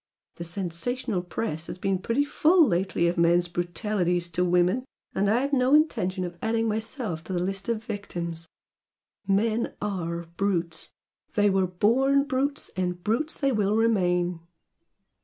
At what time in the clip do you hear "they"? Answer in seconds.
11.35-11.51, 13.37-13.51